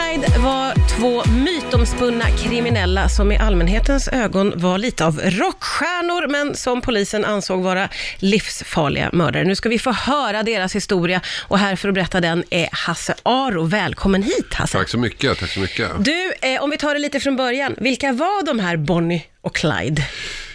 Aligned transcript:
Clyde 0.00 0.38
var 0.38 0.74
två 0.98 1.22
mytomspunna 1.30 2.24
kriminella 2.30 3.08
som 3.08 3.32
i 3.32 3.38
allmänhetens 3.38 4.08
ögon 4.08 4.52
var 4.56 4.78
lite 4.78 5.06
av 5.06 5.20
rockstjärnor, 5.20 6.28
men 6.28 6.56
som 6.56 6.80
polisen 6.80 7.24
ansåg 7.24 7.62
vara 7.62 7.88
livsfarliga 8.18 9.10
mördare. 9.12 9.44
Nu 9.44 9.54
ska 9.54 9.68
vi 9.68 9.78
få 9.78 9.92
höra 9.92 10.42
deras 10.42 10.74
historia 10.74 11.20
och 11.48 11.58
här 11.58 11.76
för 11.76 11.88
att 11.88 11.94
berätta 11.94 12.20
den 12.20 12.44
är 12.50 12.68
Hasse 12.72 13.14
Aro. 13.22 13.64
Välkommen 13.64 14.22
hit 14.22 14.54
Hasse. 14.54 14.78
Tack 14.78 14.88
så 14.88 14.98
mycket, 14.98 15.38
tack 15.38 15.50
så 15.50 15.60
mycket. 15.60 15.90
Du, 15.98 16.32
eh, 16.42 16.62
om 16.62 16.70
vi 16.70 16.76
tar 16.76 16.94
det 16.94 17.00
lite 17.00 17.20
från 17.20 17.36
början. 17.36 17.74
Vilka 17.78 18.12
var 18.12 18.46
de 18.46 18.58
här 18.58 18.76
Bonnie 18.76 19.22
och 19.40 19.54
Clyde? 19.54 20.02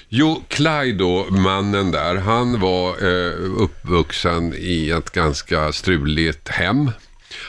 Jo, 0.10 0.44
Clyde 0.48 0.98
då, 0.98 1.26
mannen 1.30 1.92
där, 1.92 2.16
han 2.16 2.60
var 2.60 2.90
eh, 2.90 3.34
uppvuxen 3.58 4.54
i 4.58 4.90
ett 4.90 5.12
ganska 5.12 5.72
struligt 5.72 6.50
hem. 6.50 6.92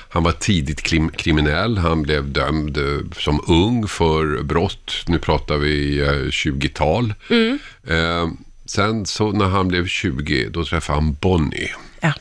Han 0.09 0.23
var 0.23 0.33
tidigt 0.33 0.83
krim 0.83 1.09
kriminell, 1.09 1.79
han 1.79 2.03
blev 2.03 2.29
dömd 2.33 2.77
eh, 2.77 3.19
som 3.19 3.41
ung 3.47 3.89
för 3.89 4.43
brott. 4.43 4.93
Nu 5.07 5.19
pratar 5.19 5.57
vi 5.57 6.01
eh, 6.01 6.11
20-tal. 6.11 7.15
Mm. 7.31 7.59
Eh, 7.87 8.29
sen 8.67 9.07
så 9.07 9.33
när 9.33 9.49
han 9.49 9.69
blev 9.69 9.87
20, 9.87 10.49
då 10.51 10.65
träffade 10.65 10.99
han 10.99 11.17
Bonnie. 11.21 11.71
Ja. 12.01 12.13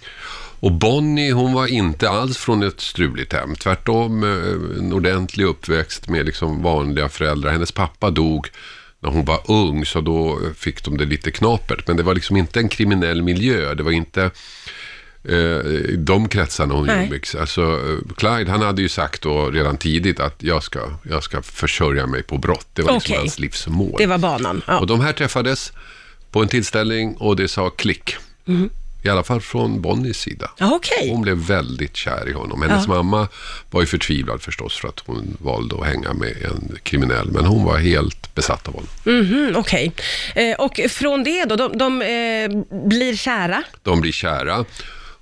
Och 0.60 0.72
Bonnie, 0.72 1.32
hon 1.32 1.54
var 1.54 1.68
inte 1.68 2.10
alls 2.10 2.38
från 2.38 2.64
ett 2.64 2.82
struligt 2.82 3.34
hem. 3.34 3.56
Tvärtom 3.56 4.24
eh, 4.24 4.80
en 4.80 4.94
ordentlig 4.94 5.46
uppväxt 5.46 6.10
med 6.10 6.26
liksom 6.26 6.62
vanliga 6.62 7.10
föräldrar. 7.10 7.52
Hennes 7.52 7.72
pappa 7.72 8.10
dog 8.10 8.48
när 9.00 9.10
hon 9.10 9.26
var 9.26 9.52
ung, 9.52 9.86
så 9.86 10.02
då 10.02 10.40
fick 10.58 10.84
de 10.84 10.98
det 10.98 11.06
lite 11.06 11.32
knapert. 11.32 11.88
Men 11.88 11.98
det 11.98 12.04
var 12.04 12.14
liksom 12.14 12.38
inte 12.38 12.60
en 12.60 12.70
kriminell 12.70 13.22
miljö. 13.22 13.74
Det 13.74 13.84
var 13.84 13.92
inte 13.92 14.32
eh, 15.30 15.98
de 15.98 16.30
kretsarna 16.30 16.74
hon 16.74 16.86
Nej. 16.86 17.06
umgicks. 17.06 17.36
Alltså, 17.36 17.62
eh, 17.62 18.14
Clyde, 18.18 18.52
han 18.52 18.62
hade 18.62 18.82
ju 18.82 18.90
sagt 18.90 19.22
då 19.22 19.50
redan 19.52 19.78
tidigt 19.78 20.20
att 20.20 20.36
jag 20.44 20.64
ska, 20.64 20.80
jag 21.10 21.24
ska 21.24 21.42
försörja 21.42 22.08
mig 22.08 22.24
på 22.24 22.38
brott. 22.38 22.68
Det 22.74 22.82
var 22.82 22.94
liksom 22.94 23.14
Okej. 23.14 23.20
hans 23.20 23.40
livsmål. 23.40 23.96
Det 23.98 24.06
var 24.06 24.18
banan. 24.18 24.62
Ja. 24.68 24.80
Och 24.80 24.88
de 24.88 25.02
här 25.02 25.14
träffades 25.14 25.74
på 26.32 26.42
en 26.42 26.48
tillställning 26.48 27.16
och 27.16 27.36
det 27.36 27.48
sa 27.48 27.70
klick. 27.70 28.16
Mhm. 28.46 28.70
I 29.04 29.10
alla 29.10 29.24
fall 29.24 29.42
från 29.42 29.82
Bonnies 29.82 30.18
sida. 30.18 30.52
Okej. 30.60 31.10
Hon 31.12 31.22
blev 31.22 31.38
väldigt 31.38 31.96
kär 31.96 32.30
i 32.30 32.34
honom. 32.34 32.62
Hennes 32.62 32.88
Ja. 32.88 32.94
mamma 32.94 33.28
var 33.72 33.82
ju 33.82 33.88
förtvivlad 33.88 34.42
förstås 34.42 34.78
för 34.78 34.88
att 34.88 35.00
hon 35.06 35.38
valde 35.40 35.76
att 35.80 35.86
hänga 35.86 36.14
med 36.14 36.34
en 36.44 36.78
kriminell. 36.84 37.32
Men 37.32 37.46
hon 37.46 37.64
var 37.66 37.78
helt 37.78 38.36
besatt 38.36 38.68
av 38.68 38.74
honom. 38.74 38.90
Mhm, 39.06 39.54
Okej. 39.56 39.92
Eh, 40.36 40.56
och 40.60 40.80
från 40.90 41.24
det 41.24 41.46
då, 41.46 41.56
de, 41.56 41.78
de 41.78 42.02
eh, 42.02 42.78
blir 42.88 43.16
kära. 43.16 43.64
De 43.84 44.02
blir 44.02 44.12
kära. 44.12 44.66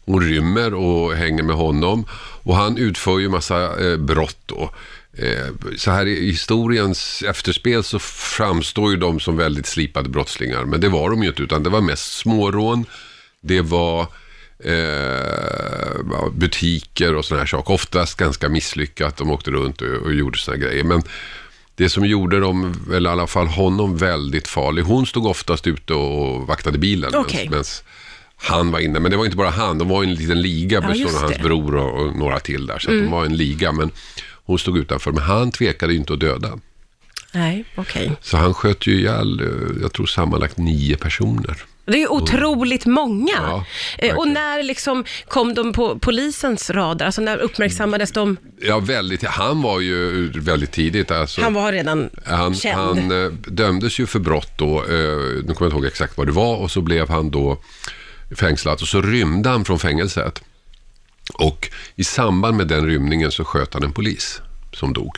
Hon 0.06 0.22
rymmer 0.22 0.74
och 0.74 1.16
hänger 1.16 1.44
med 1.44 1.56
honom. 1.56 2.06
Och 2.44 2.56
han 2.56 2.78
utför 2.78 3.20
ju 3.20 3.30
massa 3.30 3.88
eh, 3.88 3.98
brott 3.98 4.40
då. 4.46 4.72
Eh, 5.18 5.76
så 5.78 5.92
här 5.92 6.06
i 6.06 6.32
historiens 6.32 7.24
efterspel 7.28 7.84
så 7.84 8.00
framstår 8.00 8.92
ju 8.92 8.98
de 8.98 9.20
som 9.20 9.38
väldigt 9.38 9.66
slipade 9.66 10.10
brottslingar. 10.10 10.66
Men 10.66 10.82
det 10.82 10.90
var 10.90 11.10
de 11.10 11.24
ju 11.24 11.30
inte, 11.30 11.44
utan 11.44 11.64
det 11.64 11.70
var 11.70 11.82
mest 11.82 12.14
smårån. 12.14 12.86
Det 13.42 13.62
var 13.62 14.02
eh, 14.60 16.32
butiker 16.32 17.16
och 17.16 17.26
sådana 17.26 17.42
här 17.42 17.48
saker. 17.48 17.74
Oftast 17.74 18.18
ganska 18.18 18.50
misslyckat. 18.50 19.18
De 19.18 19.32
åkte 19.32 19.52
runt 19.52 19.82
och, 19.82 19.88
och 19.88 20.14
gjorde 20.14 20.38
sådana 20.38 20.64
grejer. 20.64 20.84
Men 20.84 21.04
det 21.76 21.90
som 21.90 22.06
gjorde 22.06 22.40
dem, 22.40 22.86
eller 22.94 23.10
i 23.10 23.14
alla 23.14 23.28
fall 23.28 23.48
honom, 23.48 23.98
väldigt 23.98 24.48
farlig. 24.48 24.84
Hon 24.84 25.06
stod 25.06 25.26
oftast 25.26 25.68
ute 25.68 25.94
och 25.94 26.48
vaktade 26.48 26.78
bilen. 26.78 27.16
Okej. 27.16 27.50
Medan 27.50 27.64
han 28.44 28.72
var 28.72 28.80
inne. 28.80 29.00
Men 29.00 29.12
det 29.12 29.18
var 29.18 29.26
inte 29.26 29.38
bara 29.38 29.50
han, 29.50 29.78
de 29.78 29.88
var 29.90 30.04
en 30.04 30.14
liten 30.14 30.42
liga 30.42 30.80
Ja, 30.84 30.88
bestående 30.88 31.18
av 31.18 31.24
hans. 31.24 31.36
Mm. 31.36 31.48
bror 31.48 31.76
och, 31.76 32.02
och 32.06 32.16
några 32.16 32.40
till 32.40 32.66
där. 32.68 32.80
Så 32.80 32.92
att 32.92 32.98
de 32.98 33.12
var 33.12 33.26
en 33.26 33.38
liga. 33.38 33.72
Men 33.72 33.92
hon 34.46 34.60
stod 34.60 34.78
utanför. 34.78 35.12
Men 35.12 35.24
han 35.24 35.52
tvekade 35.52 35.94
ju 35.94 36.00
inte 36.00 36.14
att 36.14 36.20
döda. 36.20 36.60
Nej, 37.34 37.66
okej. 37.76 38.12
Så 38.22 38.38
han 38.38 38.54
sköt 38.54 38.88
ju 38.88 38.94
ihjäl, 39.00 39.40
eh, 39.40 39.82
jag 39.82 39.94
tror 39.94 40.06
sammanlagt 40.06 40.58
nio 40.58 40.98
personer. 40.98 41.64
Det 41.86 41.94
är 41.94 41.98
ju 42.00 42.08
otroligt 42.08 42.86
många. 42.86 43.32
Ja, 43.34 43.66
eh, 43.98 44.16
och 44.18 44.28
när 44.28 44.64
liksom 44.64 45.04
kom 45.28 45.54
de 45.54 45.74
på 45.74 46.00
polisens 46.00 46.70
radar? 46.70 47.06
Alltså 47.06 47.22
när 47.22 47.38
uppmärksammades 47.38 48.12
de? 48.12 48.38
Ja, 48.62 48.80
väldigt. 48.80 49.24
Han 49.26 49.62
var 49.62 49.80
ju 49.80 50.28
väldigt 50.40 50.72
tidigt. 50.72 51.12
Alltså, 51.12 51.42
Han 51.42 51.54
var 51.54 51.72
redan 51.72 52.10
Han, 52.26 52.56
känd. 52.56 52.80
han 52.80 53.26
eh, 53.26 53.32
dömdes 53.32 54.00
ju 54.00 54.06
för 54.06 54.20
brott 54.20 54.52
då, 54.58 54.84
nu 54.88 55.42
kommer 55.44 55.56
jag 55.60 55.68
inte 55.68 55.76
ihåg 55.76 55.86
exakt 55.86 56.18
vad 56.18 56.28
det 56.28 56.32
var, 56.32 56.56
och 56.56 56.72
så 56.72 56.82
blev 56.82 57.10
han 57.10 57.30
då 57.32 57.58
fängslad 58.36 58.82
och 58.82 58.88
så 58.88 59.02
rymde 59.02 59.50
han 59.50 59.66
från 59.66 59.80
fängelset. 59.80 60.44
Och 61.34 61.70
i 61.96 62.04
samband 62.04 62.58
med 62.58 62.68
den 62.68 62.86
rymningen 62.86 63.32
så 63.32 63.44
sköt 63.44 63.74
han 63.74 63.84
en 63.84 63.94
polis 63.94 64.42
som 64.74 64.94
dog. 64.94 65.18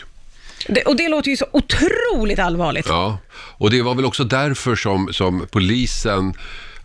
Det, 0.68 0.84
och 0.84 0.96
det 0.96 1.10
låter 1.10 1.30
ju 1.30 1.38
så 1.38 1.46
otroligt 1.52 2.40
allvarligt. 2.40 2.86
Ja, 2.90 3.18
och 3.34 3.72
det 3.72 3.82
var 3.82 3.96
väl 3.96 4.06
också 4.06 4.24
därför 4.24 4.76
som, 4.76 5.14
som 5.14 5.48
polisen 5.52 6.34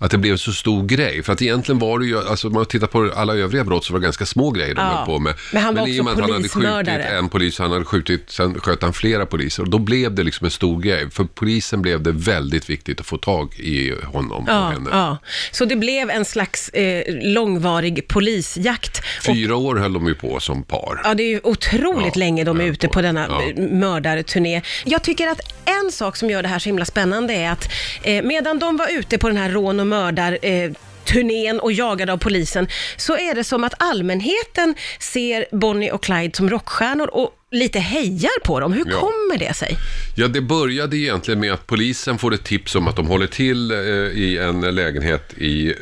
att 0.02 0.10
det 0.10 0.18
blev 0.18 0.36
så 0.36 0.52
stor 0.52 0.86
grej. 0.86 1.22
För 1.22 1.32
att 1.32 1.42
egentligen 1.42 1.78
var 1.78 1.98
det 1.98 2.06
ju, 2.06 2.18
alltså 2.28 2.46
om 2.48 2.54
man 2.54 2.66
tittar 2.66 2.86
på 2.86 3.12
alla 3.16 3.34
övriga 3.34 3.64
brott 3.64 3.84
så 3.84 3.92
var 3.92 4.00
det 4.00 4.04
ganska 4.04 4.26
små 4.26 4.50
grejer 4.50 4.74
de 4.74 4.80
Ja. 4.80 4.86
höll 4.96 5.06
på 5.06 5.18
med. 5.18 5.34
Men 5.52 5.62
han 5.62 5.74
var 5.74 5.86
i 5.88 5.90
och 5.90 5.92
också 5.92 6.02
med 6.04 6.12
att 6.12 6.20
han 6.20 6.30
hade 6.32 6.48
skjutit 6.48 7.06
en 7.18 7.28
polis, 7.28 7.58
han 7.58 7.72
hade 7.72 7.84
skjutit, 7.84 8.30
sen 8.30 8.60
sköt 8.60 8.82
han 8.82 8.92
flera 8.92 9.26
poliser. 9.26 9.62
Och 9.62 9.70
då 9.70 9.78
blev 9.78 10.14
det 10.14 10.22
liksom 10.22 10.44
en 10.44 10.50
stor 10.50 10.80
grej. 10.80 11.10
För 11.10 11.24
polisen 11.24 11.82
blev 11.82 12.02
det 12.02 12.12
väldigt 12.12 12.70
viktigt 12.70 13.00
att 13.00 13.06
få 13.06 13.16
tag 13.18 13.54
i 13.58 13.94
honom 14.04 14.42
och 14.42 14.48
Ja, 14.48 14.68
henne. 14.68 14.90
ja. 14.92 15.18
Så 15.52 15.64
det 15.64 15.76
blev 15.76 16.10
en 16.10 16.24
slags 16.24 16.68
eh, 16.68 17.02
långvarig 17.22 18.08
polisjakt. 18.08 18.98
Och, 18.98 19.34
Fyra 19.34 19.56
år 19.56 19.76
höll 19.76 19.92
de 19.92 20.06
ju 20.06 20.14
på 20.14 20.40
som 20.40 20.62
par. 20.62 21.00
ja, 21.04 21.14
det 21.14 21.22
är 21.22 21.28
ju 21.28 21.40
otroligt 21.42 22.16
Ja, 22.16 22.20
länge 22.20 22.44
de 22.44 22.60
är 22.60 22.64
ute 22.64 22.88
på 22.88 23.02
denna 23.02 23.26
ja. 23.28 23.42
eh, 23.42 23.70
mördarturné. 23.72 24.62
Jag 24.84 25.02
tycker 25.02 25.28
att 25.28 25.40
en 25.84 25.92
sak 25.92 26.16
som 26.16 26.30
gör 26.30 26.42
det 26.42 26.48
här 26.48 26.58
så 26.58 26.68
himla 26.68 26.84
spännande 26.84 27.34
är 27.34 27.50
att 27.50 27.68
eh, 28.02 28.22
medan 28.24 28.58
de 28.58 28.76
var 28.76 28.88
ute 28.98 29.18
på 29.18 29.28
den 29.28 29.36
här 29.36 29.50
rån 29.50 29.80
och 29.80 29.86
mördar 29.90 30.38
eh, 30.42 30.70
turnén 31.04 31.60
och 31.60 31.72
jagade 31.72 32.12
av 32.12 32.16
polisen, 32.18 32.68
så 32.96 33.16
är 33.16 33.34
det 33.34 33.44
som 33.44 33.64
att 33.64 33.74
allmänheten 33.78 34.74
ser 35.00 35.46
Bonnie 35.52 35.90
och 35.90 36.02
Clyde 36.02 36.36
som 36.36 36.50
rockstjärnor 36.50 37.06
och 37.14 37.30
lite 37.50 37.78
hejar 37.78 38.40
på 38.44 38.60
dem. 38.60 38.72
Hur 38.72 38.84
Ja. 38.90 39.00
kommer 39.00 39.38
det 39.38 39.54
sig? 39.56 39.76
Ja, 40.16 40.28
det 40.28 40.40
började 40.40 40.96
egentligen 40.96 41.40
med 41.40 41.52
att 41.52 41.66
polisen 41.66 42.18
får 42.18 42.34
ett 42.34 42.44
tips 42.44 42.74
om 42.74 42.88
att 42.88 42.96
de 42.96 43.06
håller 43.06 43.26
till 43.26 43.70
eh, 43.70 43.78
i 44.24 44.38
en 44.38 44.60
lägenhet 44.74 45.32
i 45.38 45.74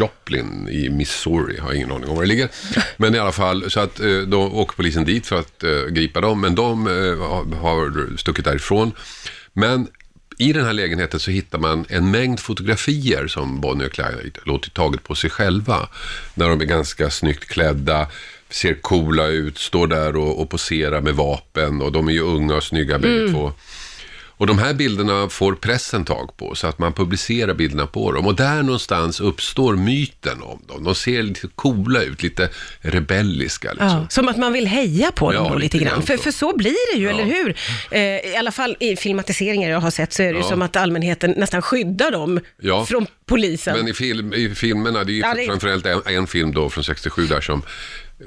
Joplin 0.00 0.68
i 0.68 0.88
Missouri. 0.90 1.54
Jag 1.56 1.64
har 1.64 1.72
ingen 1.72 1.92
aning 1.92 2.08
om 2.08 2.14
var 2.16 2.22
det 2.22 2.28
ligger. 2.28 2.48
Men 2.96 3.14
i 3.14 3.18
alla 3.18 3.32
fall, 3.32 3.70
så 3.70 3.80
att 3.80 4.00
eh, 4.00 4.06
då 4.26 4.40
åker 4.42 4.76
polisen 4.76 5.04
dit 5.04 5.26
för 5.26 5.38
att 5.40 5.62
eh, 5.64 5.70
gripa 5.90 6.20
dem, 6.20 6.40
men 6.40 6.54
de 6.54 6.86
eh, 6.86 6.92
har- 7.28 7.56
har 7.56 8.16
stuckit 8.16 8.44
därifrån. 8.44 8.92
Men 9.52 9.88
i 10.42 10.52
den 10.52 10.64
här 10.64 10.72
lägenheten 10.72 11.20
så 11.20 11.30
hittar 11.30 11.58
man 11.58 11.86
en 11.88 12.10
mängd 12.10 12.40
fotografier 12.40 13.26
som 13.26 13.60
Bonnie 13.60 13.86
och 13.86 13.92
Clyde 13.92 14.40
låtit 14.44 14.74
taget 14.74 15.04
på 15.04 15.14
sig 15.14 15.30
själva. 15.30 15.88
När 16.34 16.48
de 16.48 16.60
är 16.60 16.64
ganska 16.64 17.10
snyggt 17.10 17.44
klädda, 17.44 18.06
ser 18.50 18.74
coola 18.74 19.26
ut, 19.26 19.58
står 19.58 19.86
där 19.86 20.16
och, 20.16 20.40
och 20.40 20.50
poserar 20.50 21.00
med 21.00 21.14
vapen 21.14 21.82
och 21.82 21.92
de 21.92 22.08
är 22.08 22.12
ju 22.12 22.20
unga 22.20 22.54
och 22.54 22.64
snygga 22.64 22.98
bägge 22.98 23.32
två. 23.32 23.52
Och 24.42 24.48
de 24.48 24.58
här 24.58 24.74
bilderna 24.74 25.28
får 25.28 25.52
pressen 25.54 26.04
tag 26.04 26.36
på 26.36 26.54
så 26.54 26.66
att 26.66 26.78
man 26.78 26.92
publicerar 26.92 27.54
bilderna 27.54 27.86
på 27.86 28.12
dem. 28.12 28.26
Och 28.26 28.34
där 28.36 28.62
någonstans 28.62 29.20
uppstår 29.20 29.76
myten 29.76 30.42
om 30.42 30.62
dem. 30.68 30.84
De 30.84 30.94
ser 30.94 31.22
lite 31.22 31.48
coola 31.54 32.02
ut, 32.02 32.22
lite 32.22 32.48
rebelliska 32.80 33.68
liksom. 33.72 33.88
Ja, 33.88 34.06
som 34.10 34.28
att 34.28 34.36
man 34.36 34.52
vill 34.52 34.66
heja 34.66 35.12
på 35.12 35.32
dem 35.32 35.44
Ja, 35.44 35.52
då 35.52 35.58
lite 35.58 35.78
grann. 35.78 35.88
grann 35.88 36.02
För, 36.02 36.16
så. 36.16 36.22
för 36.22 36.30
så 36.30 36.56
blir 36.56 36.94
det 36.94 37.00
ju, 37.00 37.04
Ja. 37.06 37.10
eller 37.10 37.24
hur? 37.24 37.56
Eh, 37.90 38.00
I 38.32 38.36
alla 38.38 38.52
fall 38.52 38.76
i 38.80 38.96
filmatiseringar 38.96 39.70
jag 39.70 39.80
har 39.80 39.90
sett 39.90 40.12
så 40.12 40.22
är 40.22 40.32
det 40.32 40.38
ju 40.38 40.44
som 40.44 40.62
att 40.62 40.76
allmänheten 40.76 41.34
nästan 41.36 41.62
skyddar 41.62 42.10
dem 42.10 42.40
från 42.88 43.06
polisen. 43.26 43.76
Men 43.78 43.88
i, 43.88 43.94
film, 43.94 44.32
i 44.34 44.54
filmerna, 44.54 45.04
det 45.04 45.12
är 45.12 45.14
ju 45.14 45.20
Ja, 45.20 45.34
det- 45.34 45.46
framförallt 45.46 45.86
en, 45.86 46.02
en 46.06 46.26
film 46.26 46.52
då 46.52 46.70
från 46.70 46.84
67 46.84 47.26
där 47.26 47.40
som 47.40 47.62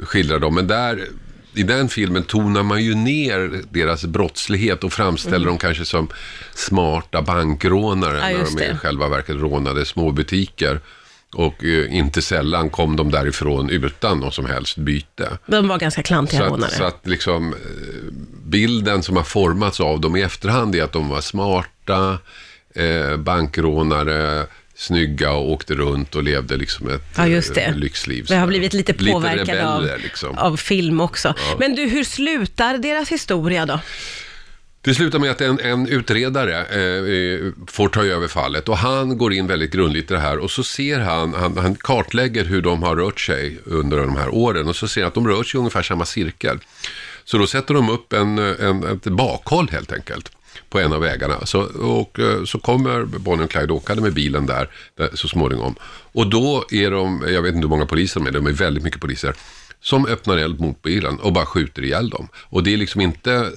skildrar 0.04 0.40
dem. 0.40 0.56
Men 0.56 0.68
där, 0.68 1.06
i 1.56 1.64
den 1.64 1.90
filmen 1.90 2.24
tonar 2.24 2.64
man 2.64 2.84
ju 2.84 2.96
ner 2.96 3.62
deras 3.70 4.06
brottslighet 4.06 4.84
och 4.84 4.94
framställer 4.94 5.46
dem 5.46 5.58
kanske 5.58 5.86
som 5.86 6.08
smarta 6.56 7.22
bankrånare 7.22 8.22
Mm. 8.22 8.32
Ja, 8.32 8.46
när 8.56 8.68
de 8.68 8.74
i 8.74 8.78
själva 8.78 9.10
verket 9.10 9.36
rånade 9.36 9.86
småbutiker. 9.86 10.80
Och 11.34 11.64
eh, 11.64 11.96
inte 11.98 12.22
sällan 12.22 12.70
kom 12.70 12.96
de 12.96 13.12
därifrån 13.12 13.70
utan 13.70 14.20
något 14.20 14.34
som 14.34 14.46
helst 14.46 14.78
byte. 14.78 15.38
De 15.48 15.68
var 15.68 15.78
ganska 15.78 16.04
klantiga 16.04 16.40
Så 16.40 16.46
rånare. 16.46 16.68
att, 16.68 16.74
så 16.78 16.84
att 16.84 17.08
liksom, 17.08 17.54
eh, 17.54 17.60
bilden 18.46 19.04
som 19.04 19.16
har 19.16 19.24
formats 19.24 19.80
av 19.80 20.02
dem 20.02 20.16
i 20.16 20.22
efterhand 20.22 20.76
är 20.76 20.84
att 20.84 20.92
de 20.94 21.10
var 21.10 21.22
smarta, 21.22 22.18
eh, 22.76 23.18
bankrånare, 23.18 24.46
snygga 24.76 25.32
och 25.32 25.52
åkte 25.52 25.74
runt 25.76 26.16
och 26.16 26.24
levde 26.24 26.58
liksom 26.58 26.90
ett 26.90 27.04
Ja, 27.18 27.28
just 27.28 27.56
det. 27.56 27.62
eh, 27.62 27.76
lyxliv. 27.76 28.26
Det 28.28 28.36
har 28.36 28.48
blivit 28.48 28.74
lite 28.74 28.94
påverkad 28.94 29.60
av, 29.60 29.82
rebeller, 29.82 29.98
liksom. 30.04 30.38
av 30.38 30.58
film 30.58 31.02
också. 31.02 31.34
Men 31.60 31.76
du, 31.76 31.88
hur 31.88 32.04
slutar 32.04 32.78
deras 32.78 33.10
historia 33.10 33.66
då? 33.66 33.80
Det 34.82 34.94
slutar 34.96 35.20
med 35.20 35.32
att 35.32 35.42
en, 35.42 35.60
en 35.60 35.88
utredare 35.88 36.66
eh, 36.66 37.46
eh, 37.46 37.52
får 37.68 37.90
ta 37.90 38.06
över 38.06 38.28
fallet 38.28 38.70
och 38.70 38.78
han 38.78 39.18
går 39.18 39.34
in 39.34 39.48
väldigt 39.48 39.72
grundligt 39.72 40.12
i 40.12 40.14
det 40.14 40.20
här 40.20 40.38
och 40.38 40.52
så 40.52 40.64
ser 40.64 41.00
han, 41.00 41.34
han, 41.34 41.58
han 41.58 41.76
kartlägger 41.76 42.46
hur 42.46 42.62
de 42.62 42.84
har 42.84 42.96
rört 42.96 43.20
sig 43.20 43.58
under 43.66 43.98
de 43.98 44.16
här 44.16 44.30
åren 44.30 44.68
och 44.68 44.76
så 44.76 44.88
ser 44.88 45.02
han 45.02 45.08
att 45.08 45.14
de 45.14 45.28
rör 45.28 45.44
sig 45.44 45.58
i 45.58 45.60
ungefär 45.60 45.82
samma 45.82 46.06
cirkel. 46.06 46.60
Så 47.24 47.38
då 47.38 47.48
sätter 47.48 47.74
de 47.74 47.90
upp 47.90 48.14
en, 48.14 48.38
en, 48.38 48.84
ett 48.84 49.04
bakhåll 49.04 49.70
helt 49.72 49.92
enkelt 49.92 50.32
på 50.76 50.80
en 50.80 50.94
av 50.94 51.02
vägarna. 51.02 51.46
Så, 51.46 51.62
och, 51.62 52.20
eh, 52.20 52.44
så 52.44 52.60
kommer 52.60 53.06
Bonnie 53.06 53.44
och 53.44 53.52
Clyde 53.52 53.74
åkande 53.74 54.04
med 54.04 54.14
bilen 54.14 54.46
där, 54.46 54.70
där 54.98 55.10
så 55.14 55.28
småningom. 55.28 55.76
Och 56.14 56.28
då 56.28 56.66
är 56.72 56.92
de, 56.92 57.26
jag 57.28 57.42
vet 57.42 57.56
inte 57.56 57.66
hur 57.66 57.70
många 57.70 57.86
poliser 57.86 58.20
de 58.20 58.28
är, 58.28 58.32
de 58.32 58.48
är 58.48 58.52
väldigt 58.52 58.84
mycket 58.84 59.02
poliser, 59.02 59.36
som 59.82 60.06
öppnar 60.06 60.38
eld 60.38 60.60
mot 60.60 60.82
bilen 60.82 61.20
och 61.20 61.34
bara 61.34 61.46
skjuter 61.46 61.84
ihjäl 61.84 62.10
dem. 62.10 62.28
Och 62.36 62.64
det 62.64 62.74
är 62.74 62.78
liksom 62.78 63.02
inte 63.02 63.52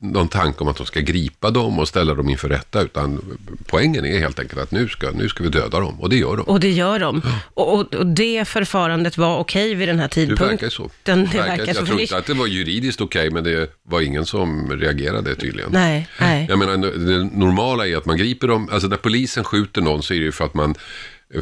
någon 0.00 0.28
tanke 0.28 0.60
om 0.60 0.68
att 0.68 0.76
de 0.76 0.86
ska 0.86 1.00
gripa 1.00 1.50
dem 1.50 1.78
och 1.78 1.88
ställa 1.88 2.14
dem 2.14 2.28
inför 2.28 2.48
rätta, 2.48 2.80
utan 2.82 3.38
poängen 3.66 4.04
är 4.04 4.18
helt 4.18 4.38
enkelt 4.38 4.60
att 4.62 4.70
nu 4.70 4.88
ska, 4.88 5.10
nu 5.10 5.28
ska 5.28 5.42
vi 5.42 5.48
döda 5.48 5.80
dem, 5.80 6.00
och 6.00 6.08
det 6.10 6.16
gör 6.16 6.36
de. 6.36 6.42
Och 6.42 6.60
det 6.60 6.70
gör 6.70 6.98
de. 6.98 7.22
Och, 7.54 7.74
och, 7.74 7.94
och 7.94 8.06
det 8.06 8.48
förfarandet 8.48 9.18
var 9.18 9.38
okej 9.38 9.74
vid 9.74 9.88
den 9.88 9.98
här 9.98 10.08
Det 10.08 10.14
tidpunkten. 10.14 10.48
verkar 10.48 10.68
så. 10.68 10.90
Den, 11.02 11.28
det 11.32 11.38
Verkar- 11.38 11.56
så. 11.64 11.70
jag 11.70 11.76
för 11.76 11.86
tror 11.86 11.96
det- 11.96 12.02
inte 12.02 12.16
att 12.16 12.26
det 12.26 12.34
var 12.34 12.46
juridiskt 12.46 13.00
okej, 13.00 13.30
men 13.30 13.44
det 13.44 13.70
var 13.82 14.00
ingen 14.00 14.26
som 14.26 14.72
reagerade 14.80 15.34
tydligen. 15.34 15.70
Nej, 15.72 16.08
nej. 16.20 16.46
Jag 16.48 16.58
menar, 16.58 16.76
det 16.76 17.24
normala 17.38 17.86
är 17.88 17.96
att 17.96 18.06
man 18.06 18.16
griper 18.16 18.48
dem, 18.48 18.68
alltså 18.72 18.88
när 18.88 18.96
polisen 18.96 19.44
skjuter 19.44 19.80
någon 19.80 20.02
så 20.02 20.14
är 20.14 20.18
det 20.18 20.24
ju 20.24 20.32
för 20.32 20.44
att 20.44 20.54
man 20.54 20.74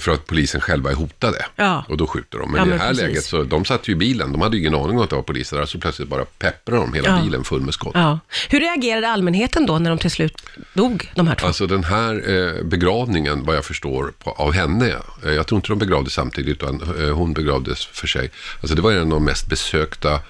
för 0.01 0.13
att 0.13 0.27
polisen 0.27 0.61
själva 0.61 0.91
är 0.91 0.95
hotade. 0.95 1.47
Ja. 1.57 1.85
Och 1.89 1.97
då 1.97 2.07
skjuter 2.07 2.39
de. 2.39 2.51
Men 2.53 2.61
Ja, 2.61 2.67
i 2.67 2.71
det 2.71 2.79
här 2.85 2.89
precis. 2.89 3.03
läget 3.03 3.25
så, 3.25 3.43
de 3.43 3.65
satt 3.65 3.89
ju 3.89 3.93
i 3.93 3.97
bilen, 3.97 4.33
de 4.33 4.41
hade 4.41 4.57
ju 4.57 4.61
ingen 4.63 4.75
aning 4.75 4.97
om 4.97 5.05
att 5.05 5.11
det 5.11 5.17
var 5.17 5.23
poliser 5.23 5.57
där, 5.57 5.67
så 5.67 5.79
plötsligt 5.79 6.09
bara 6.09 6.25
pepprar 6.25 6.77
de 6.77 6.93
hela 6.93 7.09
Ja. 7.09 7.23
bilen 7.23 7.45
full 7.45 7.61
med 7.61 7.75
skott. 7.75 7.93
Ja. 7.95 8.19
Hur 8.49 8.61
reagerade 8.61 9.09
allmänheten 9.09 9.67
då 9.67 9.79
när 9.79 9.91
de 9.91 9.99
till 9.99 10.11
slut 10.11 10.43
dog, 10.75 11.11
de 11.15 11.27
här 11.29 11.35
två? 11.35 11.47
Alltså 11.47 11.67
den 11.67 11.85
här 11.85 12.31
eh, 12.59 12.65
begravningen, 12.65 13.45
vad 13.45 13.57
jag 13.57 13.65
förstår, 13.65 14.13
på, 14.19 14.31
av 14.31 14.53
henne, 14.53 14.97
eh, 15.25 15.31
jag 15.33 15.47
tror 15.47 15.57
inte 15.59 15.69
de 15.69 15.79
begravdes 15.79 16.13
samtidigt, 16.13 16.53
utan 16.63 16.83
eh, 17.01 17.15
hon 17.15 17.33
begravdes 17.33 17.87
för 17.87 18.07
sig. 18.07 18.31
Alltså 18.61 18.75
det 18.77 18.83
var 18.83 18.93
en 18.93 18.99
av 19.01 19.07
de 19.09 19.25
mest 19.25 19.47
besökta 19.47 20.21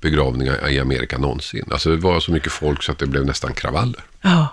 begravningar 0.00 0.68
i 0.68 0.80
Amerika 0.80 1.18
någonsin. 1.18 1.68
Alltså 1.70 1.90
det 1.90 1.96
var 1.96 2.20
så 2.20 2.32
mycket 2.32 2.52
folk 2.52 2.82
så 2.82 2.92
att 2.92 2.98
det 2.98 3.06
blev 3.06 3.26
nästan 3.26 3.52
kravaller. 3.54 4.00
Ja. 4.22 4.48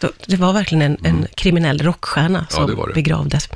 Då- 0.00 0.12
Det 0.26 0.36
var 0.36 0.52
verkligen 0.52 0.82
en, 0.82 0.98
en 1.06 1.26
kriminell 1.34 1.78
rockstjärna 1.82 2.46
som 2.50 2.58
Mm. 2.64 2.70
det 2.70 2.80
var 2.80 2.88
det. 2.88 2.94
begravdes. 2.94 3.48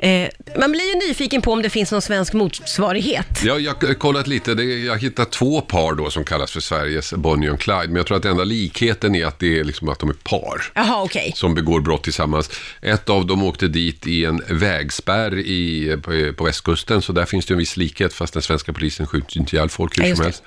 Eh, 0.00 0.28
man 0.58 0.72
blir 0.72 0.94
ju 0.94 1.08
nyfiken 1.08 1.42
på 1.42 1.52
om 1.52 1.62
det 1.62 1.70
finns 1.70 1.92
någon 1.92 2.02
svensk 2.02 2.32
motsvarighet. 2.32 3.26
Ja, 3.44 3.58
jag 3.58 3.74
har 3.86 3.94
kollat 3.94 4.26
lite. 4.26 4.54
Det, 4.54 4.64
jag 4.64 4.98
hittat 4.98 5.32
två 5.32 5.60
par 5.60 5.94
då 5.94 6.10
som 6.10 6.24
kallas 6.24 6.50
för 6.50 6.60
Sveriges 6.60 7.12
Bonnie 7.12 7.48
och 7.50 7.60
Clyde. 7.60 7.86
Men 7.86 7.96
jag 7.96 8.06
tror 8.06 8.16
att 8.16 8.24
enda 8.24 8.44
likheten 8.44 9.14
är 9.14 9.26
att 9.26 9.38
det 9.38 9.58
är 9.60 9.64
liksom 9.64 9.88
att 9.88 9.98
de 9.98 10.08
är 10.08 10.14
par. 10.14 10.62
Jaha, 10.74 11.02
okej. 11.02 11.32
Som 11.36 11.54
begår 11.54 11.80
brott 11.80 12.02
tillsammans. 12.04 12.50
Ett 12.82 13.08
av 13.08 13.26
dem 13.26 13.42
åkte 13.42 13.68
dit 13.68 14.06
i 14.06 14.24
en 14.24 14.42
vägspärr 14.50 15.38
i, 15.38 15.96
på, 16.02 16.32
på 16.36 16.44
västkusten. 16.44 17.02
Så 17.02 17.12
där 17.12 17.24
finns 17.24 17.46
det 17.46 17.54
en 17.54 17.58
viss 17.58 17.76
likhet. 17.76 18.12
Fast 18.12 18.32
den 18.32 18.42
svenska 18.42 18.72
polisen 18.72 19.06
skjuter 19.06 19.38
inte 19.38 19.56
ihjäl 19.56 19.68
folk 19.68 19.98
Ja, 19.98 20.02
hur 20.02 20.08
just 20.08 20.16
som 20.16 20.22
det. 20.24 20.26
helst. 20.28 20.42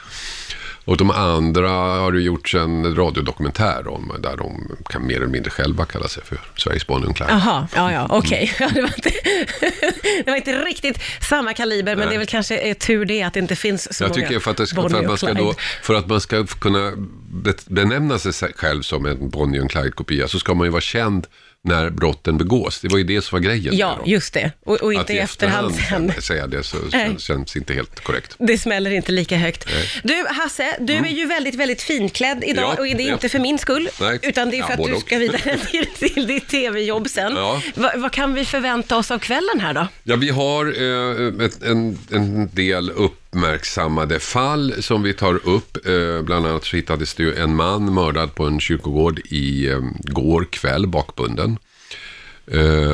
Och 0.89 0.97
de 0.97 1.11
andra 1.11 1.69
har 1.69 2.11
det 2.11 2.21
gjorts 2.21 2.55
en 2.55 2.95
radiodokumentär 2.95 3.87
om. 3.87 4.11
Där 4.19 4.37
de 4.37 4.77
kan 4.89 5.07
mer 5.07 5.15
eller 5.15 5.27
mindre 5.27 5.51
själva 5.51 5.85
kalla 5.85 6.07
sig 6.07 6.23
för 6.23 6.39
Sveriges 6.57 6.87
Bonnie 6.87 7.07
och 7.07 7.15
Clyde. 7.15 7.31
Jaha, 7.31 7.67
ja, 7.75 7.91
ja, 7.91 8.07
okej. 8.09 8.53
Mm. 8.59 8.75
Ja, 8.75 8.81
det, 10.25 10.31
var 10.31 10.35
inte, 10.35 10.51
riktigt 10.65 10.99
samma 11.29 11.53
kaliber, 11.53 11.95
men 11.95 11.99
Nej. 11.99 12.07
det 12.09 12.15
är 12.15 12.17
väl 12.17 12.27
kanske 12.27 12.57
är 12.59 12.73
tur 12.73 13.05
det 13.05 13.23
att 13.23 13.33
det 13.33 13.39
inte 13.39 13.55
finns 13.55 13.97
så 13.97 14.03
Jag 14.03 14.09
många 14.09 14.27
tycker 14.27 14.39
för 14.39 14.51
att, 14.51 14.57
det 14.57 14.67
ska, 14.67 14.89
för, 14.89 14.97
att 14.99 15.07
man 15.07 15.17
ska 15.17 15.33
då, 15.33 15.53
för 15.81 15.93
att 15.93 16.07
man 16.07 16.21
ska 16.21 16.45
kunna 16.45 16.91
be- 17.29 17.53
benämna 17.65 18.19
sig 18.19 18.53
själv 18.55 18.81
som 18.81 19.05
en 19.05 19.29
Bonnie 19.29 19.59
och 19.59 19.71
Clyde-kopia 19.71 20.27
så 20.27 20.39
ska 20.39 20.53
man 20.53 20.67
ju 20.67 20.71
vara 20.71 20.81
känd 20.81 21.27
när 21.63 21.89
brotten 21.89 22.37
begås. 22.37 22.79
Det 22.81 22.87
var 22.87 22.97
ju 22.97 23.03
det 23.03 23.21
som 23.21 23.35
var 23.35 23.39
grejen. 23.43 23.77
Ja, 23.77 23.99
just 24.05 24.33
det. 24.33 24.51
Och, 24.65 24.75
och 24.75 24.93
inte 24.93 25.03
att 25.03 25.09
i 25.09 25.17
efterhand 25.17 25.75
sen. 25.75 26.13
säga 26.21 26.47
det 26.47 26.63
så 26.63 26.77
Nej. 26.91 27.15
känns, 27.19 27.55
inte 27.55 27.73
helt 27.73 27.99
korrekt. 27.99 28.35
Det 28.39 28.57
smäller 28.57 28.91
inte 28.91 29.11
lika 29.11 29.37
högt. 29.37 29.65
Du, 30.03 30.25
Hasse, 30.29 30.77
du 30.79 30.93
är 30.93 31.07
ju 31.09 31.25
väldigt, 31.25 31.55
väldigt 31.55 31.81
finklädd 31.81 32.43
idag 32.43 32.59
Mm. 32.59 32.75
Ja, 32.77 32.91
och 32.91 32.97
det 32.97 33.03
är 33.03 33.07
ja. 33.07 33.13
inte 33.13 33.29
för 33.29 33.39
min 33.39 33.57
skull, 33.57 33.89
Nej. 34.01 34.19
utan 34.21 34.49
det 34.49 34.55
är 34.55 34.59
Ja, 34.59 34.65
för 34.65 34.73
att 34.73 34.79
både 34.79 34.93
du 34.93 34.99
ska 34.99 35.17
vidare 35.17 35.57
till, 35.71 35.85
till 36.13 36.27
ditt 36.27 36.47
tv-jobb 36.47 37.09
sen. 37.09 37.33
Ja. 37.35 37.61
Va, 37.75 37.91
vad 37.95 38.11
kan 38.11 38.33
vi 38.33 38.45
förvänta 38.45 38.97
oss 38.97 39.11
av 39.11 39.19
kvällen 39.19 39.59
här 39.59 39.73
då? 39.73 39.87
Ja, 40.03 40.15
vi 40.15 40.29
har 40.29 40.65
eh, 40.65 41.45
ett, 41.45 41.63
en, 41.63 41.97
en 42.11 42.49
del 42.53 42.91
uppmärksammade 43.29 44.19
fall 44.19 44.83
som 44.83 45.03
vi 45.03 45.13
tar 45.13 45.47
upp. 45.47 45.85
Eh, 45.87 46.21
bland 46.21 46.47
annat 46.47 46.65
så 46.65 46.75
hittades 46.75 47.13
det 47.13 47.23
ju 47.23 47.35
en 47.35 47.55
man 47.55 47.93
mördad 47.93 48.35
på 48.35 48.45
en 48.45 48.59
kyrkogård 48.59 49.19
i 49.19 49.67
eh, 49.69 49.79
går 50.01 50.45
kväll, 50.49 50.87
bakbunden. 50.87 51.57
Eh, 52.47 52.93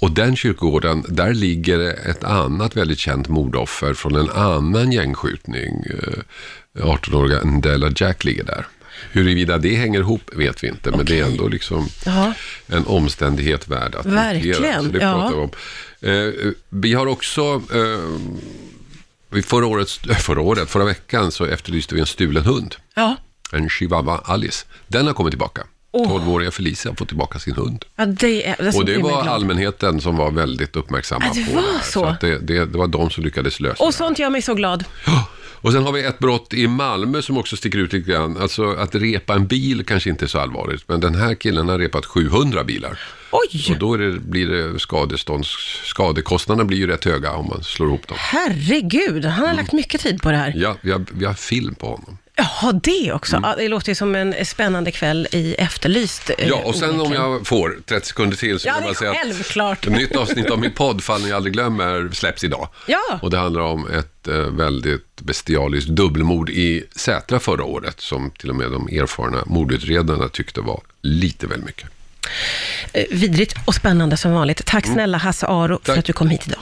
och 0.00 0.10
den 0.10 0.36
kyrkogården, 0.36 1.04
där 1.08 1.34
ligger 1.34 1.80
ett 2.10 2.24
annat 2.24 2.76
väldigt 2.76 2.98
känt 2.98 3.28
mordoffer 3.28 3.94
från 3.94 4.16
en 4.16 4.30
annan 4.30 4.92
gängskjutning. 4.92 5.84
Eh, 5.90 6.84
18-åriga 6.84 7.44
Ndela 7.44 7.90
Jack 7.96 8.24
ligger 8.24 8.44
där. 8.44 8.66
Huruvida 9.12 9.58
det 9.58 9.74
hänger 9.74 10.00
ihop 10.00 10.30
vet 10.32 10.64
vi 10.64 10.68
inte, 10.68 10.90
men 10.90 11.06
det 11.06 11.20
är 11.20 11.24
ändå 11.24 11.48
liksom 11.48 11.88
Jaha. 12.04 12.34
en 12.66 12.86
omständighet 12.86 13.68
värd 13.68 13.94
att 13.94 14.04
notera. 14.04 14.22
Verkligen, 14.22 14.84
Så 14.84 14.88
det 14.90 14.98
ja. 14.98 15.28
vi 15.28 15.34
om. 15.34 15.50
Eh, 16.00 16.52
vi 16.68 16.94
har 16.94 17.06
också, 17.06 17.62
eh, 17.72 18.00
förra, 19.44 19.66
året, 19.66 19.90
förra 20.20 20.40
året, 20.40 20.70
förra 20.70 20.84
veckan 20.84 21.32
så 21.32 21.44
efterlyste 21.44 21.94
vi 21.94 22.00
en 22.00 22.06
stulen 22.06 22.44
hund. 22.44 22.76
Ja, 22.94 23.16
En 23.52 23.68
chihuahua 23.70 24.20
Alice. 24.24 24.66
Den 24.88 25.06
har 25.06 25.14
kommit 25.14 25.30
tillbaka. 25.32 25.62
Åh. 25.92 26.10
12-åriga 26.12 26.50
Felicia 26.50 26.90
har 26.90 26.96
fått 26.96 27.08
tillbaka 27.08 27.38
sin 27.38 27.54
hund. 27.54 27.84
ja 27.96 28.06
det, 28.06 28.46
är, 28.48 28.56
det, 28.58 28.76
Och 28.76 28.84
det 28.84 28.98
var 28.98 29.22
allmänheten 29.26 30.00
som 30.00 30.16
var 30.16 30.30
väldigt 30.30 30.76
uppmärksamma 30.76 31.24
Ja, 31.26 31.32
det 31.34 31.44
på 31.50 31.54
var 31.54 31.62
här. 31.62 31.80
så. 31.82 32.04
att 32.04 32.20
det, 32.20 32.38
det, 32.38 32.64
det 32.66 32.78
var 32.78 32.86
de 32.86 33.10
som 33.10 33.24
lyckades 33.24 33.60
lösa 33.60 33.84
Och 33.84 33.90
det. 33.90 33.96
sånt 33.96 34.18
gör 34.18 34.30
mig 34.30 34.42
så 34.42 34.54
glad. 34.54 34.84
Ja. 35.06 35.26
Och 35.62 35.72
sen 35.72 35.82
har 35.82 35.92
vi 35.92 36.02
ett 36.04 36.18
brott 36.18 36.54
i 36.54 36.66
Malmö 36.66 37.22
som 37.22 37.38
också 37.38 37.56
sticker 37.56 37.78
ut 37.78 37.92
lite 37.92 38.10
grann. 38.10 38.36
Alltså 38.36 38.70
att 38.72 38.94
repa 38.94 39.34
en 39.34 39.46
bil 39.46 39.84
kanske 39.86 40.10
inte 40.10 40.24
är 40.24 40.26
så 40.26 40.38
allvarligt, 40.38 40.84
men 40.88 41.00
den 41.00 41.14
här 41.14 41.34
killen 41.34 41.68
har 41.68 41.78
repat 41.78 42.06
700 42.06 42.64
bilar. 42.64 42.98
Oj! 43.32 43.66
Och 43.70 43.78
då 43.78 43.96
det, 43.96 44.12
blir 44.20 44.46
det 44.46 44.78
skadestånds... 44.80 45.48
Skadekostnaderna 45.84 46.64
blir 46.64 46.78
ju 46.78 46.86
rätt 46.86 47.04
höga 47.04 47.32
om 47.32 47.46
man 47.46 47.62
slår 47.62 47.88
ihop 47.88 48.08
dem. 48.08 48.16
Herregud, 48.20 49.24
han 49.24 49.32
har 49.40 49.44
Mm. 49.44 49.56
lagt 49.56 49.72
mycket 49.72 50.00
tid 50.00 50.22
på 50.22 50.30
det 50.30 50.36
här. 50.36 50.52
Ja, 50.56 50.76
vi 50.80 50.90
har, 50.92 51.04
vi 51.12 51.24
har 51.24 51.34
film 51.34 51.74
på 51.74 51.86
honom. 51.86 52.18
Jaha, 52.40 52.72
det 52.72 53.12
också. 53.12 53.36
Mm. 53.36 53.50
Det 53.58 53.68
låter 53.68 53.88
ju 53.88 53.94
som 53.94 54.14
en 54.14 54.34
spännande 54.44 54.90
kväll 54.90 55.28
i 55.32 55.54
Efterlyst. 55.54 56.30
eh, 56.38 56.48
Ja, 56.48 56.56
och 56.64 56.74
sen 56.74 57.00
om 57.00 57.12
jag 57.12 57.46
får 57.46 57.78
30 57.86 58.06
sekunder 58.06 58.36
till 58.36 58.58
så 58.60 58.68
Ja, 58.68 58.76
är 58.76 58.82
man 58.84 58.94
säga 58.94 59.10
att 59.10 59.16
självklart. 59.16 59.86
ett 59.86 59.92
nytt 59.92 60.16
avsnitt 60.16 60.50
av 60.50 60.58
min 60.58 60.72
podd, 60.72 61.04
Fall 61.04 61.22
ni 61.22 61.32
aldrig 61.32 61.52
glömmer, 61.52 62.10
släpps 62.12 62.44
idag. 62.44 62.68
Ja. 62.86 63.18
Och 63.22 63.30
det 63.30 63.38
handlar 63.38 63.60
om 63.62 63.90
ett 63.90 64.28
eh, 64.28 64.34
väldigt 64.36 65.20
bestialiskt 65.20 65.88
dubbelmord 65.90 66.50
i 66.50 66.84
Sätra 66.96 67.40
förra 67.40 67.64
året, 67.64 68.00
som 68.00 68.30
till 68.30 68.50
och 68.50 68.56
med 68.56 68.70
de 68.70 68.88
erfarna 68.88 69.42
mordutredarna 69.46 70.28
tyckte 70.28 70.60
var 70.60 70.80
lite 71.02 71.46
väl 71.46 71.62
mycket. 71.62 71.88
Eh, 72.92 73.04
Vidrigt 73.10 73.54
och 73.64 73.74
spännande 73.74 74.16
som 74.16 74.32
vanligt. 74.32 74.66
Tack 74.66 74.86
snälla 74.86 75.18
Hasse 75.18 75.46
Aro 75.46 75.66
för 75.66 75.72
Mm. 75.72 75.80
Tack. 75.84 75.98
att 75.98 76.04
du 76.04 76.12
kom 76.12 76.28
hit 76.30 76.42
idag. 76.46 76.60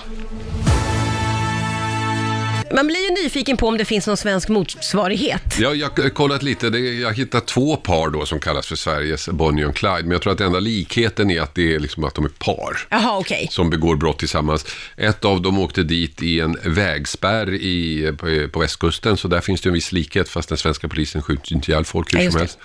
Man 2.75 2.87
blir 2.87 2.96
ju 3.18 3.22
nyfiken 3.25 3.56
på 3.56 3.68
om 3.68 3.78
det 3.78 3.84
finns 3.84 4.06
någon 4.06 4.16
svensk 4.16 4.48
motsvarighet. 4.48 5.42
Ja, 5.58 5.75
jag 5.75 5.88
har 5.98 6.08
kollat 6.10 6.42
lite. 6.42 6.70
Det, 6.70 6.78
jag 6.78 7.12
hittat 7.14 7.46
två 7.46 7.76
par 7.76 8.10
då 8.10 8.26
som 8.26 8.40
kallas 8.40 8.66
för 8.66 8.76
Sveriges 8.76 9.28
Bonnie 9.28 9.64
och 9.64 9.76
Clyde. 9.76 10.02
Men 10.02 10.10
jag 10.10 10.22
tror 10.22 10.32
att 10.32 10.40
enda 10.40 10.60
likheten 10.60 11.30
är 11.30 11.40
att 11.40 11.54
det 11.54 11.75
är 11.75 11.78
liksom 11.78 12.04
att 12.04 12.14
de 12.14 12.25
är 12.25 12.28
par. 12.28 12.78
Jaha, 12.90 13.18
okej. 13.18 13.48
som 13.50 13.70
begår 13.70 13.96
brott 13.96 14.18
tillsammans. 14.18 14.66
Ett 14.96 15.25
av 15.25 15.42
dem 15.42 15.58
åkte 15.58 15.82
dit 15.82 16.22
i 16.22 16.40
en 16.40 16.56
vägspärr 16.64 17.54
i, 17.54 18.12
på, 18.18 18.48
på 18.52 18.60
västkusten, 18.60 19.16
så 19.16 19.28
där 19.28 19.40
finns 19.40 19.60
det 19.60 19.68
en 19.68 19.72
viss 19.75 19.92
likhet, 19.92 20.28
fast 20.28 20.48
den 20.48 20.58
svenska 20.58 20.88
polisen 20.88 21.22
skjuter 21.22 21.52
inte 21.54 21.70
ihjäl 21.70 21.84
folk 21.84 22.14
hur 22.14 22.18
Ja, 22.18 22.25
just 22.25 22.32
som 22.32 22.38
det. 22.38 22.44
helst. 22.44 22.58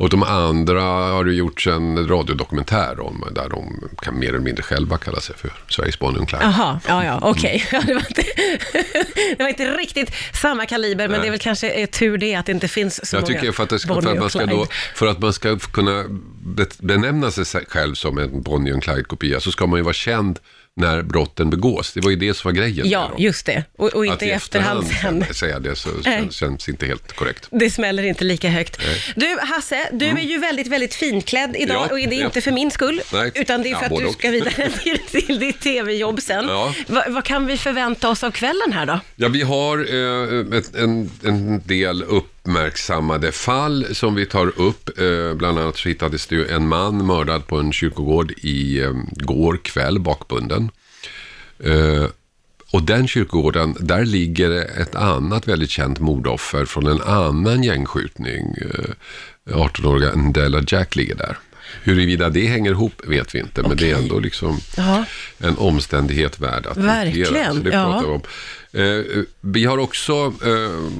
Och 0.00 0.08
de 0.10 0.22
andra 0.22 0.82
har 0.82 1.24
det 1.24 1.32
gjorts 1.34 1.66
en 1.66 2.08
radiodokumentär 2.08 3.00
om, 3.00 3.24
där 3.34 3.48
de 3.48 3.88
kan 4.02 4.18
mer 4.18 4.28
eller 4.28 4.38
mindre 4.38 4.62
själva 4.62 4.98
kalla 4.98 5.20
sig 5.20 5.36
för 5.36 5.52
Sveriges 5.68 5.98
Bonnie 5.98 6.26
Clyde. 6.26 6.44
Jaha, 6.44 6.80
ja, 6.88 7.04
ja, 7.04 7.12
Mm. 7.16 7.30
okej. 7.30 7.64
Ja, 7.72 7.82
det, 7.86 7.94
var 7.94 8.00
inte, 8.08 8.22
det 9.36 9.42
var 9.42 9.48
inte 9.48 9.76
riktigt 9.76 10.12
samma 10.42 10.66
kaliber, 10.66 11.08
men 11.08 11.10
Nej. 11.10 11.20
det 11.20 11.26
är 11.26 11.30
väl 11.30 11.40
kanske 11.40 11.70
är 11.70 11.86
tur 11.86 12.18
det 12.18 12.34
att 12.34 12.46
det 12.46 12.52
inte 12.52 12.68
finns 12.68 13.06
så 13.08 13.16
Jag 13.16 13.22
många 13.22 13.34
tycker 13.40 13.52
för 13.52 13.62
att, 13.64 13.80
ska, 13.80 13.94
för, 14.02 14.10
att 14.12 14.18
man 14.18 14.30
ska 14.30 14.46
då, 14.46 14.66
för 14.94 15.06
att 15.06 15.18
man 15.18 15.32
ska 15.32 15.58
kunna 15.58 16.04
be- 16.40 16.66
benämna 16.78 17.30
sig 17.30 17.64
själv 17.68 17.94
som 17.94 18.18
en 18.18 18.42
Bonnie 18.42 18.80
Clyde-kopia 18.80 19.40
så 19.40 19.52
ska 19.52 19.66
man 19.66 19.78
ju 19.78 19.82
vara 19.82 19.94
känd 19.94 20.38
när 20.78 21.02
brotten 21.02 21.50
begås. 21.50 21.92
Det 21.92 22.00
var 22.00 22.10
ju 22.10 22.16
det 22.16 22.34
som 22.34 22.48
var 22.48 22.52
grejen. 22.52 22.88
Ja, 22.88 23.12
just 23.18 23.46
det. 23.46 23.64
Och, 23.78 23.88
och 23.94 24.04
inte 24.06 24.14
Att 24.16 24.22
i 24.22 24.30
efterhand 24.30 24.86
sen. 25.02 25.24
säga 25.34 25.58
det 25.58 25.76
så 25.76 25.88
Nej. 25.88 26.02
känns, 26.04 26.34
känns 26.34 26.68
inte 26.68 26.86
helt 26.86 27.12
korrekt. 27.12 27.48
Det 27.50 27.70
smäller 27.70 28.02
inte 28.02 28.24
lika 28.24 28.48
högt. 28.48 28.80
Du, 29.16 29.38
Hasse, 29.40 29.88
du 29.92 30.06
är 30.06 30.18
ju 30.20 30.38
väldigt, 30.38 30.66
väldigt 30.66 30.94
finklädd 30.94 31.56
idag 31.58 31.76
Mm. 31.78 31.88
Ja, 31.98 32.04
och 32.04 32.10
det 32.10 32.16
är 32.16 32.20
ja. 32.20 32.24
inte 32.26 32.40
för 32.40 32.52
min 32.52 32.70
skull, 32.70 33.00
Nej. 33.12 33.30
utan 33.34 33.62
det 33.62 33.68
är 33.68 33.70
Ja, 33.70 33.78
för 33.78 33.84
att 33.84 33.90
både 33.90 34.06
du 34.06 34.12
ska 34.12 34.30
vidare 34.30 34.70
till, 34.82 34.98
till 35.26 35.38
ditt 35.38 35.60
tv-jobb 35.60 36.20
sen. 36.22 36.48
Ja. 36.48 36.74
Va, 36.86 37.04
vad 37.08 37.24
kan 37.24 37.46
vi 37.46 37.56
förvänta 37.56 38.08
oss 38.08 38.24
av 38.24 38.30
kvällen 38.30 38.72
här 38.72 38.86
då? 38.86 39.00
Ja, 39.16 39.28
vi 39.28 39.42
har 39.42 39.78
eh, 39.78 40.58
ett, 40.58 40.74
en, 40.74 41.10
en 41.24 41.62
del 41.66 42.02
uppmärksammade 42.48 43.32
fall 43.32 43.86
som 43.94 44.14
vi 44.14 44.26
tar 44.26 44.60
upp. 44.60 44.98
Eh, 44.98 45.34
bland 45.34 45.58
annat 45.58 45.76
så 45.76 45.88
hittades 45.88 46.26
det 46.26 46.50
en 46.50 46.68
man 46.68 47.06
mördad 47.06 47.46
på 47.46 47.56
en 47.56 47.72
kyrkogård 47.72 48.32
i 48.32 48.80
eh, 48.80 48.92
går 49.10 49.56
kväll, 49.56 49.98
bakbunden. 49.98 50.70
Eh, 51.58 52.04
och 52.72 52.82
den 52.82 53.08
kyrkogården, 53.08 53.76
där 53.80 54.04
ligger 54.04 54.50
ett 54.80 54.94
annat 54.94 55.48
väldigt 55.48 55.70
känt 55.70 55.98
mordoffer 55.98 56.64
från 56.64 56.86
en 56.86 57.00
annan 57.02 57.62
gängskjutning. 57.62 58.54
Eh, 58.60 59.56
18-åriga 59.56 60.14
Ndela 60.14 60.62
Jack 60.66 60.96
ligger 60.96 61.14
där. 61.14 61.38
Huruvida 61.82 62.28
det 62.28 62.46
hänger 62.46 62.70
ihop 62.70 63.02
vet 63.06 63.34
vi 63.34 63.38
inte, 63.38 63.62
men 63.62 63.76
det 63.76 63.90
är 63.90 63.96
ändå 63.96 64.18
liksom 64.18 64.58
en 65.38 65.56
omständighet 65.58 66.40
värd 66.40 66.66
att 66.66 66.76
notera. 66.76 66.94
Verkligen, 66.94 67.56
Så 67.56 67.62
det 67.62 67.70
ja. 67.70 67.84
pratar 67.84 68.08
vi 68.08 68.14
om. 68.14 68.22
Eh, 68.72 69.24
vi 69.40 69.64
har 69.64 69.78
också, 69.78 70.32
eh, 70.44 70.90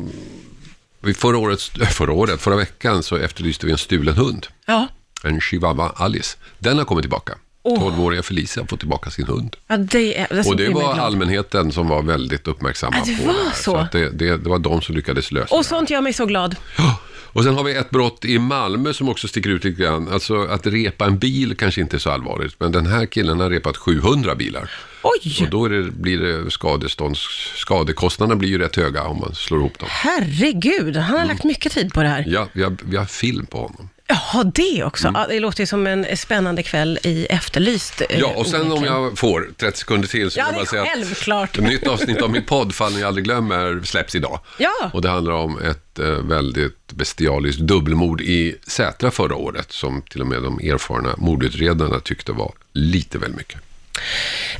förra, 1.16 1.38
året, 1.38 1.60
förra 1.92 2.12
året, 2.12 2.40
förra 2.40 2.56
veckan 2.56 3.02
så 3.02 3.16
efterlyste 3.16 3.66
vi 3.66 3.72
en 3.72 3.78
stulen 3.78 4.16
hund. 4.16 4.46
Ja. 4.66 4.88
En 5.24 5.40
chihuahua 5.40 5.92
Alice. 5.96 6.36
Den 6.58 6.78
har 6.78 6.84
kommit 6.84 7.02
tillbaka. 7.02 7.34
Åh. 7.62 7.82
12-åriga 7.82 8.22
Felicia 8.22 8.62
har 8.62 8.66
fått 8.68 8.78
tillbaka 8.80 9.10
sin 9.10 9.26
hund. 9.26 9.56
ja, 9.66 9.76
det 9.76 10.18
är... 10.18 10.32
Alltså, 10.36 10.50
Och 10.50 10.56
det 10.56 10.68
var 10.68 10.94
allmänheten 10.94 11.72
som 11.72 11.88
var 11.88 12.02
väldigt 12.02 12.48
uppmärksamma 12.48 12.96
Ja, 12.96 13.04
det 13.06 13.16
på 13.22 13.26
var 13.26 13.32
det 13.34 13.40
här. 13.48 13.54
så. 13.56 13.76
att 13.76 13.92
det, 13.92 14.10
det, 14.10 14.36
det 14.36 14.48
var 14.48 14.58
de 14.58 14.82
som 14.82 14.94
lyckades 14.94 15.32
lösa 15.32 15.54
Och 15.54 15.62
det. 15.62 15.68
sånt 15.68 15.90
gör 15.90 16.00
mig 16.00 16.12
så 16.12 16.26
glad. 16.26 16.56
Ja. 16.78 16.96
Och 17.38 17.44
sen 17.44 17.54
har 17.54 17.64
vi 17.64 17.74
ett 17.74 17.90
brott 17.90 18.24
i 18.24 18.38
Malmö 18.38 18.92
som 18.92 19.08
också 19.08 19.28
sticker 19.28 19.50
ut 19.50 19.64
lite 19.64 19.82
grann. 19.82 20.08
Alltså 20.08 20.42
att 20.42 20.66
repa 20.66 21.04
en 21.06 21.18
bil 21.18 21.56
kanske 21.56 21.80
inte 21.80 21.96
är 21.96 21.98
så 21.98 22.10
allvarligt, 22.10 22.54
men 22.60 22.72
den 22.72 22.86
här 22.86 23.06
killen 23.06 23.40
har 23.40 23.50
repat 23.50 23.76
700 23.76 24.34
bilar. 24.34 24.70
Oj! 25.02 25.38
Och 25.44 25.50
då 25.50 25.68
det, 25.68 25.82
blir 25.82 26.18
det 26.18 26.50
skadestånds... 26.50 27.20
Skadekostnaderna 27.56 28.36
blir 28.36 28.48
ju 28.48 28.58
rätt 28.58 28.76
höga 28.76 29.02
om 29.04 29.20
man 29.20 29.34
slår 29.34 29.60
ihop 29.60 29.78
dem. 29.78 29.88
Herregud, 29.90 30.96
han 30.96 31.08
Mm. 31.14 31.20
har 31.20 31.26
lagt 31.34 31.44
mycket 31.44 31.72
tid 31.72 31.92
på 31.92 32.02
det 32.02 32.08
här. 32.08 32.24
Ja, 32.28 32.48
vi 32.52 32.62
har, 32.62 32.76
vi 32.84 32.96
har 32.96 33.04
film 33.04 33.46
på 33.46 33.58
honom. 33.58 33.88
Jaha, 34.10 34.44
det 34.54 34.84
också. 34.84 35.08
Mm. 35.08 35.20
Ja, 35.20 35.26
det 35.28 35.40
låter 35.40 35.60
ju 35.62 35.66
som 35.66 35.86
en 35.86 36.16
spännande 36.16 36.62
kväll 36.62 36.98
i 37.02 37.26
Efterlyst. 37.26 38.00
eh, 38.00 38.18
Ja, 38.20 38.26
och 38.36 38.46
sen 38.46 38.72
om 38.72 38.84
jag 38.84 39.18
får 39.18 39.48
30 39.56 39.78
sekunder 39.78 40.08
till 40.08 40.30
så 40.30 40.38
Ja, 40.38 40.44
vill 40.46 40.54
jag 40.54 40.60
bara 40.60 40.70
säga 40.70 40.82
att 40.82 40.88
självklart. 40.88 41.58
ett 41.58 41.64
nytt 41.64 41.86
avsnitt 41.86 42.22
av 42.22 42.30
min 42.30 42.44
podd, 42.44 42.74
Fall 42.74 42.92
ni 42.94 43.02
aldrig 43.02 43.24
glömmer, 43.24 43.80
släpps 43.84 44.14
idag. 44.14 44.40
Ja. 44.58 44.90
Och 44.92 45.02
det 45.02 45.08
handlar 45.08 45.32
om 45.32 45.62
ett 45.62 45.98
eh, 45.98 46.06
väldigt 46.06 46.92
bestialiskt 46.92 47.60
dubbelmord 47.60 48.20
i 48.20 48.56
Sätra 48.66 49.10
förra 49.10 49.34
året, 49.36 49.72
som 49.72 50.02
till 50.02 50.20
och 50.20 50.26
med 50.26 50.42
de 50.42 50.58
erfarna 50.58 51.14
mordutredarna 51.18 52.00
tyckte 52.00 52.32
var 52.32 52.52
lite 52.72 53.18
väl 53.18 53.32
mycket. 53.34 53.60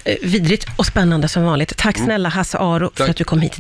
Eh, 0.04 0.16
Vidrigt 0.22 0.66
och 0.76 0.86
spännande 0.86 1.28
som 1.28 1.42
vanligt. 1.42 1.76
Tack 1.76 1.98
snälla 1.98 2.28
Hasse 2.28 2.58
Aro 2.58 2.90
för 2.94 2.96
Tack. 2.96 3.08
att 3.10 3.16
du 3.16 3.24
kom 3.24 3.40
hit 3.40 3.52
idag. 3.52 3.56